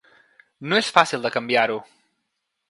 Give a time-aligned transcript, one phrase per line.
[0.71, 1.77] No és fàcil de canviar-ho.